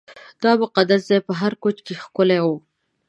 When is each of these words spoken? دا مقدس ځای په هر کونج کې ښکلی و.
دا 0.43 0.51
مقدس 0.63 1.01
ځای 1.09 1.19
په 1.27 1.33
هر 1.41 1.53
کونج 1.61 1.77
کې 1.85 1.93
ښکلی 2.03 2.39
و. 2.41 2.47